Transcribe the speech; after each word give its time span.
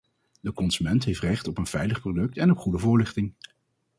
De 0.41 0.53
consument 0.53 1.03
heeft 1.03 1.19
recht 1.21 1.47
op 1.47 1.57
een 1.57 1.65
veilig 1.65 2.01
product 2.01 2.37
en 2.37 2.51
op 2.51 2.57
goede 2.57 2.77
voorlichting. 2.79 3.33